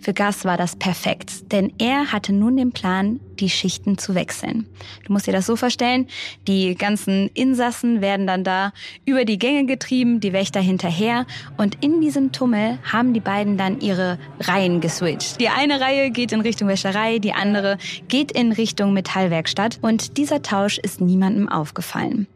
[0.00, 4.66] Für Gus war das perfekt, denn er hatte nun den Plan, die Schichten zu wechseln.
[5.04, 6.06] Du musst dir das so vorstellen,
[6.46, 8.72] die ganzen Insassen werden dann da
[9.04, 13.80] über die Gänge getrieben, die Wächter hinterher und in diesem Tummel haben die beiden dann
[13.80, 15.40] ihre Reihen geswitcht.
[15.40, 20.42] Die eine Reihe geht in Richtung Wäscherei, die andere geht in Richtung Metallwerkstatt und dieser
[20.42, 22.26] Tausch ist niemandem aufgefallen.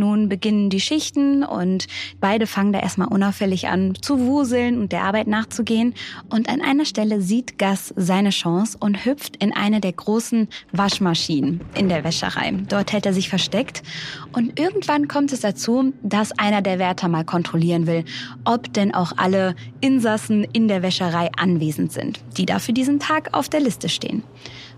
[0.00, 1.86] Nun beginnen die Schichten und
[2.20, 5.92] beide fangen da erstmal unauffällig an zu wuseln und der Arbeit nachzugehen.
[6.30, 11.60] Und an einer Stelle sieht Gus seine Chance und hüpft in eine der großen Waschmaschinen
[11.74, 12.52] in der Wäscherei.
[12.66, 13.82] Dort hält er sich versteckt
[14.32, 18.04] und irgendwann kommt es dazu, dass einer der Wärter mal kontrollieren will,
[18.46, 23.34] ob denn auch alle Insassen in der Wäscherei anwesend sind, die da für diesen Tag
[23.34, 24.22] auf der Liste stehen.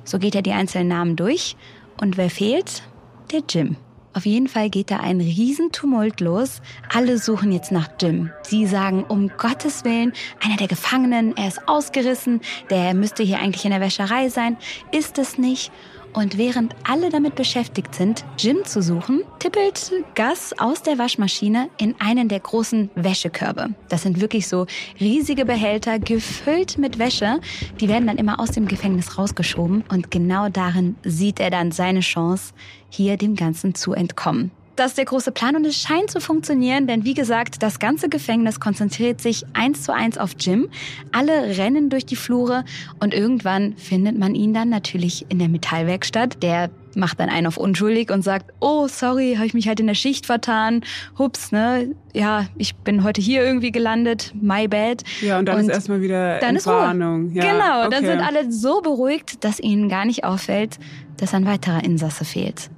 [0.04, 1.56] So geht er die einzelnen Namen durch
[2.00, 2.82] und wer fehlt?
[3.30, 3.76] Der Jim.
[4.14, 6.60] Auf jeden Fall geht da ein Riesentumult los.
[6.92, 8.30] Alle suchen jetzt nach Jim.
[8.42, 10.12] Sie sagen, um Gottes Willen,
[10.44, 14.58] einer der Gefangenen, er ist ausgerissen, der müsste hier eigentlich in der Wäscherei sein.
[14.90, 15.72] Ist es nicht?
[16.12, 21.94] Und während alle damit beschäftigt sind, Jim zu suchen, tippelt Gus aus der Waschmaschine in
[22.00, 23.70] einen der großen Wäschekörbe.
[23.88, 24.66] Das sind wirklich so
[25.00, 27.40] riesige Behälter gefüllt mit Wäsche.
[27.80, 29.84] Die werden dann immer aus dem Gefängnis rausgeschoben.
[29.88, 32.52] Und genau darin sieht er dann seine Chance,
[32.90, 34.50] hier dem Ganzen zu entkommen.
[34.74, 38.08] Das ist der große Plan und es scheint zu funktionieren, denn wie gesagt, das ganze
[38.08, 40.68] Gefängnis konzentriert sich eins zu eins auf Jim.
[41.12, 42.64] Alle rennen durch die Flure
[42.98, 46.42] und irgendwann findet man ihn dann natürlich in der Metallwerkstatt.
[46.42, 49.86] Der macht dann einen auf unschuldig und sagt, oh, sorry, habe ich mich halt in
[49.86, 50.82] der Schicht vertan.
[51.18, 51.94] Hups, ne?
[52.14, 54.32] Ja, ich bin heute hier irgendwie gelandet.
[54.40, 55.02] My bad.
[55.20, 57.28] Ja, und dann und ist erstmal wieder dann Entwarnung.
[57.28, 57.44] Ist Ruhe.
[57.44, 57.90] Ja, genau, okay.
[57.90, 60.78] dann sind alle so beruhigt, dass ihnen gar nicht auffällt,
[61.18, 62.70] dass ein weiterer Insasse fehlt.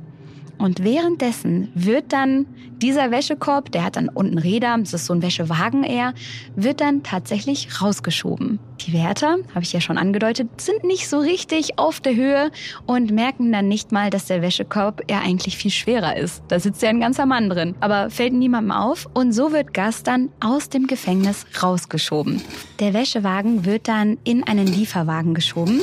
[0.64, 2.46] Und währenddessen wird dann
[2.80, 6.14] dieser Wäschekorb, der hat dann unten Räder, das ist so ein Wäschewagen eher,
[6.56, 8.58] wird dann tatsächlich rausgeschoben.
[8.80, 12.50] Die Wärter, habe ich ja schon angedeutet, sind nicht so richtig auf der Höhe
[12.86, 16.42] und merken dann nicht mal, dass der Wäschekorb ja eigentlich viel schwerer ist.
[16.48, 17.74] Da sitzt ja ein ganzer Mann drin.
[17.80, 22.40] Aber fällt niemandem auf und so wird Gas dann aus dem Gefängnis rausgeschoben.
[22.80, 25.82] Der Wäschewagen wird dann in einen Lieferwagen geschoben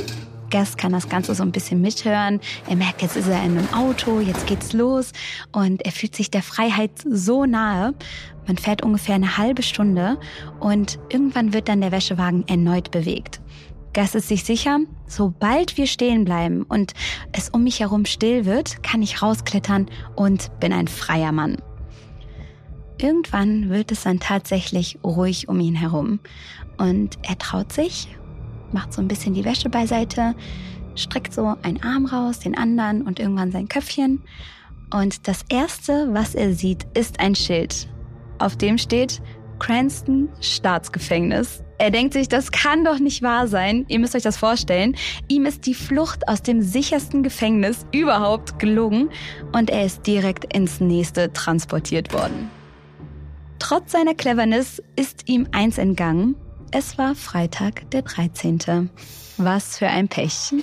[0.51, 2.39] Gast kann das Ganze so ein bisschen mithören.
[2.67, 5.11] Er merkt, jetzt ist er in einem Auto, jetzt geht's los
[5.51, 7.95] und er fühlt sich der Freiheit so nahe.
[8.45, 10.19] Man fährt ungefähr eine halbe Stunde
[10.59, 13.41] und irgendwann wird dann der Wäschewagen erneut bewegt.
[13.93, 16.93] Gas ist sich sicher, sobald wir stehen bleiben und
[17.33, 21.57] es um mich herum still wird, kann ich rausklettern und bin ein freier Mann.
[23.01, 26.19] Irgendwann wird es dann tatsächlich ruhig um ihn herum
[26.77, 28.07] und er traut sich
[28.73, 30.35] macht so ein bisschen die Wäsche beiseite,
[30.95, 34.23] streckt so einen Arm raus, den anderen und irgendwann sein Köpfchen.
[34.93, 37.87] Und das Erste, was er sieht, ist ein Schild.
[38.39, 39.21] Auf dem steht
[39.59, 41.63] Cranston Staatsgefängnis.
[41.77, 43.85] Er denkt sich, das kann doch nicht wahr sein.
[43.87, 44.95] Ihr müsst euch das vorstellen.
[45.27, 49.09] Ihm ist die Flucht aus dem sichersten Gefängnis überhaupt gelungen
[49.51, 52.49] und er ist direkt ins nächste transportiert worden.
[53.59, 56.35] Trotz seiner Cleverness ist ihm eins entgangen.
[56.73, 58.89] Es war Freitag, der 13.
[59.35, 60.53] Was für ein Pech.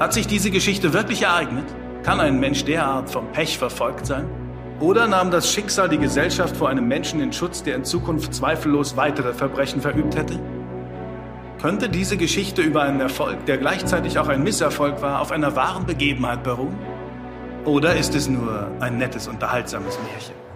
[0.00, 1.64] Hat sich diese Geschichte wirklich ereignet?
[2.02, 4.28] Kann ein Mensch derart vom Pech verfolgt sein?
[4.80, 8.96] Oder nahm das Schicksal die Gesellschaft vor einem Menschen in Schutz, der in Zukunft zweifellos
[8.96, 10.40] weitere Verbrechen verübt hätte?
[11.62, 15.86] Könnte diese Geschichte über einen Erfolg, der gleichzeitig auch ein Misserfolg war, auf einer wahren
[15.86, 16.76] Begebenheit beruhen?
[17.64, 20.49] Oder ist es nur ein nettes, unterhaltsames Märchen?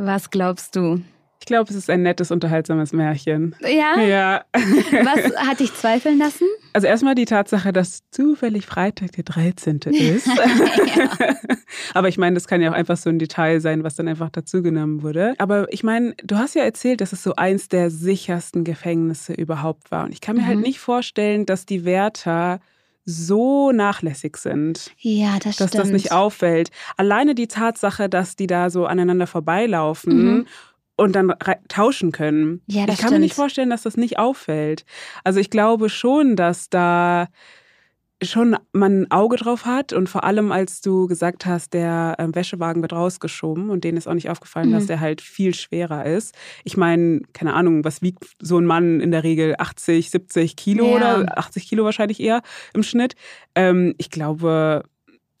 [0.00, 1.00] Was glaubst du?
[1.40, 3.56] Ich glaube, es ist ein nettes, unterhaltsames Märchen.
[3.62, 4.00] Ja?
[4.00, 4.44] Ja.
[4.52, 6.46] Was hat dich zweifeln lassen?
[6.72, 9.80] Also erstmal die Tatsache, dass zufällig Freitag der 13.
[9.90, 10.28] ist.
[11.94, 14.30] Aber ich meine, das kann ja auch einfach so ein Detail sein, was dann einfach
[14.30, 15.34] dazugenommen wurde.
[15.38, 19.90] Aber ich meine, du hast ja erzählt, dass es so eins der sichersten Gefängnisse überhaupt
[19.90, 20.04] war.
[20.04, 20.58] Und ich kann mir halt mhm.
[20.58, 22.60] halt nicht vorstellen, dass die Wärter
[23.10, 24.92] so nachlässig sind.
[24.98, 25.84] Ja, das dass stimmt.
[25.84, 26.70] das nicht auffällt.
[26.98, 30.46] Alleine die Tatsache, dass die da so aneinander vorbeilaufen Mhm.
[30.96, 31.32] und dann
[31.68, 32.60] tauschen können.
[32.66, 33.44] Ja, das ich kann mir nicht stimmt.
[33.44, 34.84] vorstellen, dass das nicht auffällt.
[35.24, 37.28] Also ich glaube schon, dass da
[38.22, 42.34] schon man ein Auge drauf hat und vor allem als du gesagt hast, der ähm,
[42.34, 44.72] Wäschewagen wird rausgeschoben und denen ist auch nicht aufgefallen, Mhm.
[44.72, 46.34] dass der halt viel schwerer ist.
[46.64, 50.86] Ich meine, keine Ahnung, was wiegt so ein Mann in der Regel 80, 70 Kilo
[50.86, 50.96] Ja.
[51.20, 52.42] oder 80 Kilo wahrscheinlich eher
[52.74, 53.14] im Schnitt.
[53.54, 54.82] Ähm, ich glaube,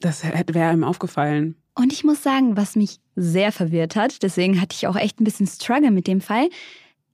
[0.00, 1.56] das hätte- wäre ihm aufgefallen.
[1.74, 5.24] Und ich muss sagen, was mich sehr verwirrt hat, deswegen hatte ich auch echt ein
[5.24, 6.48] bisschen Struggle mit dem Fall,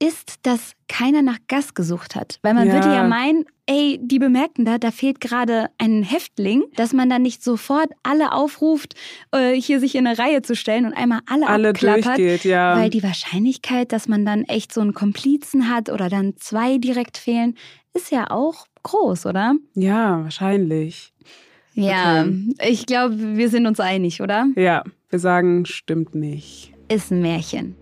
[0.06, 2.38] ist, dass keiner nach Gas gesucht hat.
[2.42, 2.74] Weil man Ja.
[2.74, 7.22] würde ja meinen, ey, die bemerken da, da fehlt gerade ein Häftling, dass man dann
[7.22, 8.94] nicht sofort alle aufruft,
[9.32, 12.04] äh, hier sich in eine Reihe zu stellen und einmal alle, Alle abklappert.
[12.18, 12.76] durchgeht, ja.
[12.76, 17.16] Weil die Wahrscheinlichkeit, dass man dann echt so einen Komplizen hat oder dann zwei direkt
[17.16, 17.56] fehlen,
[17.94, 19.54] ist ja auch groß, oder?
[19.74, 21.12] ja, wahrscheinlich.
[21.72, 22.54] Ja, Okay.
[22.68, 24.46] ich glaube, wir sind uns einig, oder?
[24.54, 26.72] Ja, wir sagen, stimmt nicht.
[26.88, 27.74] Ist ein Märchen.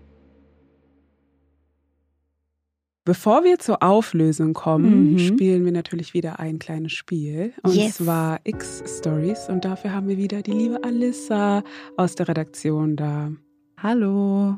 [3.05, 5.19] Bevor wir zur Auflösung kommen, Mhm.
[5.19, 7.53] spielen wir natürlich wieder ein kleines Spiel.
[7.61, 7.95] Und Yes.
[7.97, 9.49] zwar X-Stories.
[9.49, 11.63] Und dafür haben wir wieder die liebe Alissa
[11.97, 13.31] aus der Redaktion da.
[13.77, 14.57] Hallo.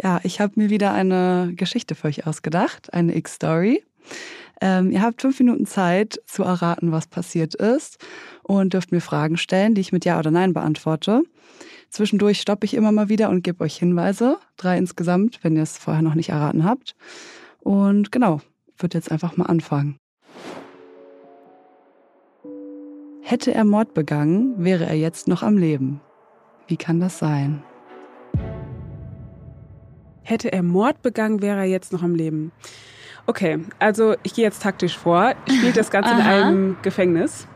[0.00, 3.82] Ja, ich habe mir wieder eine Geschichte für euch ausgedacht, eine X-Story.
[4.60, 7.98] Ähm, ihr habt fünf Minuten Zeit zu erraten, was passiert ist
[8.44, 11.24] und dürft mir Fragen stellen, die ich mit Ja oder Nein beantworte.
[11.90, 15.76] Zwischendurch stoppe ich immer mal wieder und gebe euch Hinweise, drei insgesamt, wenn ihr es
[15.78, 16.94] vorher noch nicht erraten habt.
[17.66, 18.40] Und genau,
[18.78, 19.98] würde jetzt einfach mal anfangen.
[23.22, 26.00] Hätte er Mord begangen, wäre er jetzt noch am Leben.
[26.68, 27.64] Wie kann das sein?
[30.22, 32.52] Hätte er Mord begangen, wäre er jetzt noch am Leben.
[33.26, 35.34] Okay, also ich gehe jetzt taktisch vor.
[35.48, 37.48] Spielt das Ganze in einem Gefängnis?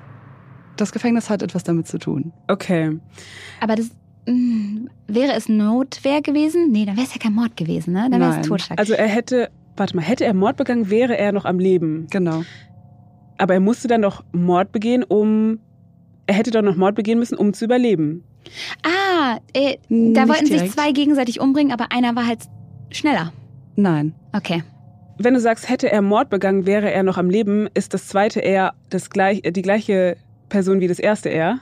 [0.77, 2.33] Das Gefängnis hat etwas damit zu tun.
[2.49, 2.99] Okay.
[3.61, 3.91] Aber das
[4.27, 6.73] mh, wäre es Notwehr gewesen?
[6.73, 8.09] Nee, dann wäre es ja kein Mord gewesen, ne?
[8.11, 8.47] Dann wäre es Nein.
[8.47, 8.77] Totschlag.
[8.77, 12.07] Also er hätte, warte mal, hätte er Mord begangen, wäre er noch am Leben.
[12.11, 12.43] Genau.
[13.39, 15.59] Aber er musste dann noch Mord begehen, um.
[16.27, 18.23] Er hätte doch noch Mord begehen müssen, um zu überleben.
[18.85, 20.73] ah, äh, da Nicht wollten sich direkt.
[20.75, 22.41] zwei gegenseitig umbringen, aber einer war halt
[22.93, 23.33] schneller.
[23.75, 24.15] Nein.
[24.33, 24.63] Okay.
[25.19, 28.41] Wenn du sagst, hätte er Mord begangen, wäre er noch am Leben, ist das zweite
[28.41, 30.17] er das gleich, äh, die gleiche
[30.49, 31.59] Person wie das erste er?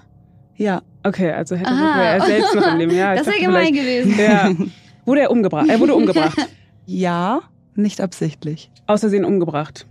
[0.57, 0.83] Ja.
[1.05, 2.03] Okay, also hätte Aha.
[2.03, 2.95] er selbst noch am Leben.
[2.95, 4.19] Ja, das wäre gemein gewesen.
[4.19, 4.51] Ja.
[5.07, 5.69] Wurde er umgebracht?
[5.69, 6.37] Er wurde umgebracht.
[6.91, 7.43] Ja,
[7.79, 8.71] nicht absichtlich.
[8.87, 9.87] Aus Versehen umgebracht.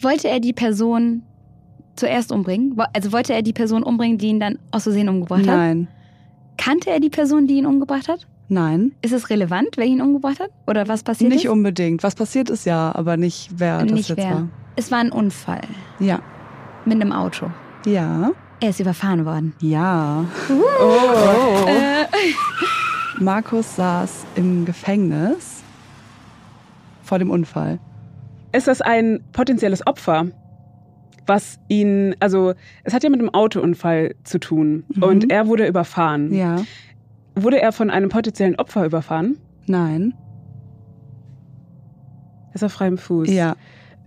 [0.00, 1.22] Wollte er die Person
[1.96, 2.76] zuerst umbringen?
[2.92, 5.46] Also wollte er die Person umbringen, die ihn dann aus Versehen umgebracht hat?
[5.56, 5.88] Nein.
[6.56, 8.26] Kannte er die Person, die ihn umgebracht hat?
[8.48, 8.92] Nein.
[9.02, 10.50] Ist es relevant, wer ihn umgebracht hat?
[10.66, 11.50] Oder was passiert Nicht ist?
[11.50, 12.02] unbedingt.
[12.02, 14.30] Was passiert ist ja, aber nicht wer das Nicht jetzt wer.
[14.32, 14.48] war.
[14.76, 15.60] Es war ein Unfall
[16.00, 16.20] Ja.
[16.84, 17.50] mit einem Auto.
[17.86, 18.32] Ja.
[18.60, 19.54] Er ist überfahren worden.
[19.60, 20.24] Ja.
[20.50, 21.66] Oh.
[21.68, 22.06] Äh,
[23.22, 25.62] Markus saß im Gefängnis
[27.10, 27.80] vor dem Unfall.
[28.52, 30.28] Ist das ein potenzielles Opfer?
[31.26, 35.02] Was ihn, also es hat ja mit einem Autounfall zu tun Mhm.
[35.02, 36.32] und er wurde überfahren.
[36.32, 36.62] Ja.
[37.34, 39.38] Wurde er von einem potenziellen Opfer überfahren?
[39.66, 40.14] Nein.
[42.54, 43.28] Ist auf freiem Fuß.
[43.28, 43.56] Ja.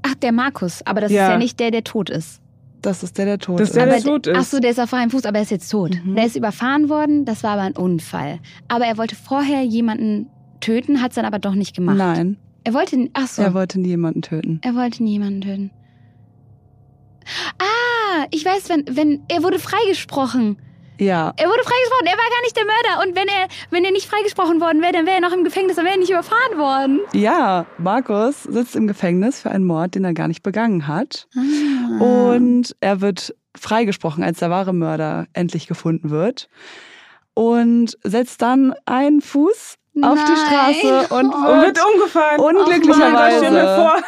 [0.06, 0.82] ach, der Markus.
[0.86, 1.26] Aber das Ja.
[1.28, 2.42] ist ja nicht der, der tot ist.
[2.82, 4.38] Das ist der, der tot Das ist der, der aber tot ist.
[4.38, 5.92] Ach so, der ist auf freiem Fuß, aber er ist jetzt tot.
[6.04, 6.16] Mhm.
[6.16, 8.40] Der ist überfahren worden, das war aber ein Unfall.
[8.68, 10.28] Aber er wollte vorher jemanden
[10.60, 11.98] töten, hat es dann aber doch nicht gemacht.
[11.98, 12.38] Nein.
[12.64, 14.60] Er wollte, ach so, Er wollte nie jemanden töten.
[14.64, 15.72] er wollte niemanden töten.
[17.60, 20.58] Ah, ich weiß, wenn, wenn, er wurde freigesprochen.
[21.00, 21.34] Ja.
[21.38, 23.08] Er wurde freigesprochen, er war gar nicht der Mörder.
[23.08, 25.76] Und wenn er, wenn er nicht freigesprochen worden wäre, dann wäre er noch im Gefängnis,
[25.76, 27.00] dann wäre er nicht überfahren worden.
[27.14, 31.28] Ja, Markus sitzt im Gefängnis für einen Mord, den er gar nicht begangen hat.
[31.36, 32.04] Ah.
[32.36, 36.48] Und er wird freigesprochen, als der wahre Mörder endlich gefunden wird.
[37.34, 40.74] Und setzt dann einen Fuß auf die Nein.
[40.76, 42.40] Straße und Und wird umgefahren.
[42.40, 44.04] unglücklicherweise-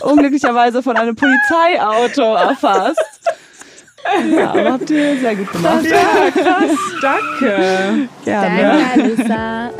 [0.00, 3.20] Oh unglücklicherweise von einem Polizeiauto erfasst.
[4.30, 5.84] Ja, aber habt ihr sehr gut gemacht.
[5.84, 6.70] Ja, krass.
[7.02, 8.08] Danke.
[8.24, 8.78] Gerne.
[8.94, 9.70] Danke, Alissa.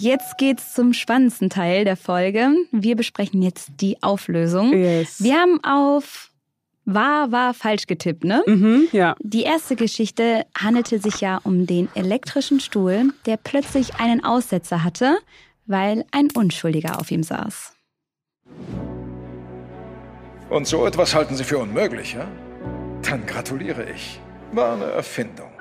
[0.00, 2.50] Jetzt geht's zum spannendsten Teil der Folge.
[2.72, 4.72] Wir besprechen jetzt die Auflösung.
[4.72, 5.22] Yes.
[5.22, 6.30] Wir haben auf
[6.84, 8.42] wahr, war, falsch getippt, ne?
[8.46, 9.14] Mhm, ja.
[9.20, 15.16] Die erste Geschichte handelte sich ja um den elektrischen Stuhl, der plötzlich einen Aussetzer hatte,
[15.66, 17.72] weil ein Unschuldiger auf ihm saß.
[20.50, 22.28] Und so etwas halten Sie für unmöglich, ja?
[23.02, 24.20] Dann gratuliere ich.
[24.52, 25.53] War eine Erfindung.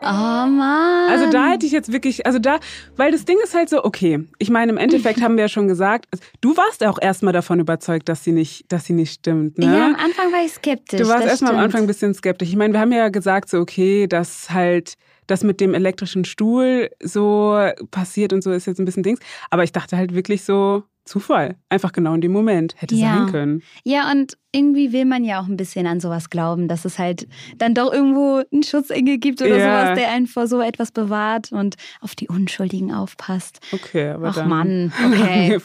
[0.00, 1.10] Oh Mann.
[1.10, 2.58] Also da hätte ich jetzt wirklich, also da,
[2.96, 5.68] weil das Ding ist halt so, okay, ich meine, im Endeffekt haben wir ja schon
[5.68, 6.06] gesagt,
[6.40, 9.66] du warst auch erstmal davon überzeugt, dass sie nicht, dass sie nicht stimmt, ne?
[9.66, 11.00] Ja, am Anfang war ich skeptisch.
[11.00, 12.48] Du warst erstmal am Anfang ein bisschen skeptisch.
[12.48, 14.94] Ich meine, wir haben ja gesagt, so, okay, dass halt
[15.26, 17.56] das mit dem elektrischen Stuhl so
[17.90, 19.20] passiert und so ist jetzt ein bisschen Dings.
[19.50, 21.56] Aber ich dachte halt wirklich so, Zufall.
[21.68, 22.74] Einfach genau in dem Moment.
[22.76, 23.14] Hätte ja.
[23.14, 23.62] sein können.
[23.84, 27.28] Ja, und irgendwie will man ja auch ein bisschen an sowas glauben, dass es halt
[27.58, 29.86] dann doch irgendwo einen Schutzengel gibt oder ja.
[29.86, 33.60] sowas, der einen vor so etwas bewahrt und auf die Unschuldigen aufpasst.
[33.72, 35.58] Okay, aber Ach dann Mann, okay.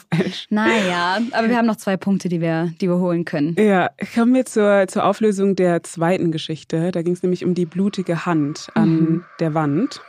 [0.50, 3.56] naja, aber wir haben noch zwei Punkte, die wir, die wir holen können.
[3.58, 6.90] Ja, kommen wir zur, zur Auflösung der zweiten Geschichte.
[6.90, 9.24] Da ging es nämlich um die blutige Hand an mhm.
[9.40, 10.02] der Wand.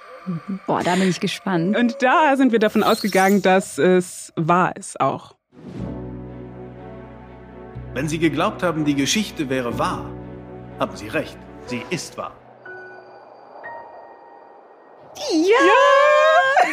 [0.66, 1.78] Boah, da bin ich gespannt.
[1.78, 5.36] Und da sind wir davon ausgegangen, dass es wahr ist auch.
[7.94, 10.10] Wenn Sie geglaubt haben, die Geschichte wäre wahr,
[10.80, 11.38] haben Sie recht.
[11.68, 12.36] Sie ist wahr.
[15.32, 15.56] Ja!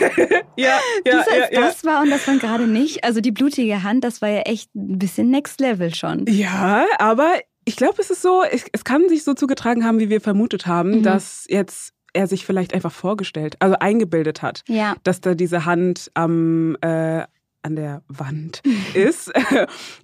[0.00, 0.08] ja,
[0.56, 1.60] ja, das, ja, ja.
[1.60, 3.04] das war und das war gerade nicht.
[3.04, 6.26] Also die blutige Hand, das war ja echt ein bisschen Next Level schon.
[6.26, 7.34] Ja, aber
[7.64, 10.98] ich glaube, es ist so, es, kann sich so zugetragen haben, wie wir vermutet haben,
[10.98, 11.02] mhm.
[11.02, 14.94] dass jetzt er sich vielleicht einfach vorgestellt, also eingebildet hat, ja.
[15.02, 17.24] dass da diese Hand am äh,
[17.62, 18.60] an der Wand
[18.94, 19.32] ist.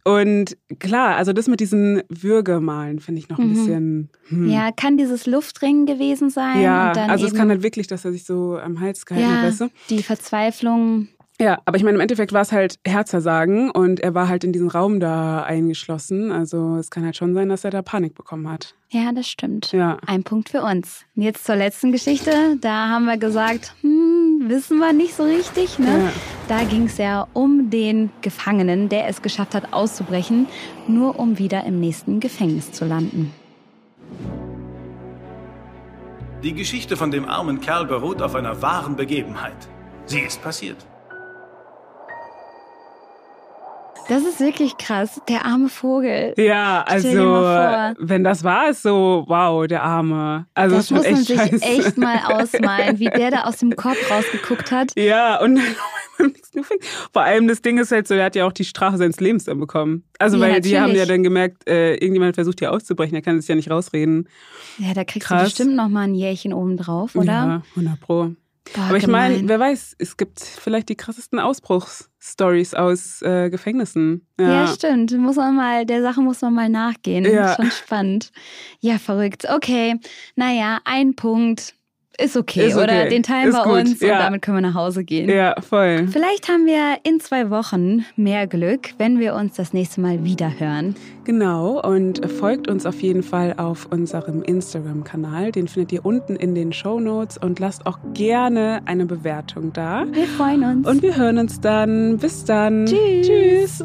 [0.05, 3.55] Und klar, also das mit diesen Würgemalen finde ich noch ein mhm.
[3.55, 4.11] bisschen.
[4.29, 4.49] Hm.
[4.49, 6.63] Ja, kann dieses Luftringen gewesen sein?
[6.63, 9.49] Ja, also es kann halt wirklich, dass er sich so am Hals gehalten ja, hat,
[9.49, 9.69] weißt du?
[9.91, 11.09] Die Verzweiflung.
[11.41, 14.53] Ja, aber ich meine, im Endeffekt war es halt Herzversagen und er war halt in
[14.53, 16.33] diesen Raum da eingeschlossen.
[16.33, 18.75] Also es kann halt schon sein, dass er da Panik bekommen hat.
[18.91, 19.71] Ja, das stimmt.
[19.71, 19.99] Ja.
[20.05, 21.05] Ein Punkt für uns.
[21.15, 22.57] Jetzt zur letzten Geschichte.
[22.61, 25.79] Da haben wir gesagt, hm, wissen wir nicht so richtig.
[25.79, 25.87] Ne?
[25.87, 26.13] Ja.
[26.49, 30.49] Da ging es ja um den Gefangenen, der es geschafft hat, auszubrechen,
[30.89, 33.33] nur um wieder im nächsten Gefängnis zu landen.
[36.43, 39.69] Die Geschichte von dem armen Kerl beruht auf einer wahren Begebenheit.
[40.07, 40.85] Sie ist passiert.
[44.09, 46.33] Das ist wirklich krass, der arme Vogel.
[46.39, 47.09] Ja, also
[47.99, 50.47] wenn das war, ist so, wow, der arme.
[50.55, 51.63] Also das muss man sich scheiße.
[51.63, 54.93] echt mal ausmalen, wie der da aus dem Kopf rausgeguckt hat.
[54.97, 55.61] Ja, und
[57.13, 59.45] vor allem das Ding ist halt so, er hat ja auch die Strafe seines Lebens
[59.45, 60.05] dann bekommen.
[60.19, 60.81] Also Ja, weil die natürlich.
[60.81, 64.27] haben ja dann gemerkt, äh, irgendjemand versucht hier auszubrechen, er kann sich ja nicht rausreden.
[64.79, 65.41] Ja, da kriegst Krass.
[65.41, 67.27] du bestimmt noch mal ein Jährchen oben drauf, oder?
[67.27, 68.31] Ja, 100 pro.
[68.75, 74.27] Boah, Aber ich meine, wer weiß, es gibt vielleicht die krassesten Ausbruchsstories aus äh, Gefängnissen.
[74.39, 74.67] Ja.
[74.69, 75.17] stimmt.
[75.17, 77.25] Muss man mal, der Sache muss man mal nachgehen.
[77.25, 77.57] Ja.
[77.57, 78.31] Schon spannend.
[78.81, 79.47] Ja, verrückt.
[79.49, 79.97] Okay.
[80.37, 81.75] Naja, ein Punkt
[82.21, 82.85] ist okay, Ist okay.
[82.85, 83.09] oder?
[83.09, 83.73] Den teilen Ist wir gut.
[83.75, 84.19] uns und Ja.
[84.19, 85.29] damit können wir nach Hause gehen.
[85.31, 86.09] Ja, voll.
[86.09, 90.51] Vielleicht haben wir in zwei Wochen mehr Glück, wenn wir uns das nächste Mal wieder
[90.59, 90.95] hören.
[91.25, 95.53] Genau, und folgt uns auf jeden Fall auf unserem Instagram-Kanal.
[95.53, 100.05] Den findet ihr unten in den Show Notes und lasst auch gerne eine Bewertung da.
[100.11, 100.89] Wir freuen uns.
[100.89, 102.17] Und wir hören uns dann.
[102.19, 102.87] Bis dann.
[102.87, 103.27] Tschüss.
[103.27, 103.85] Tschüss.